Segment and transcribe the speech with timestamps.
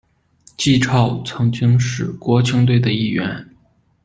[0.57, 3.53] 纪超曾经是国青队的一员。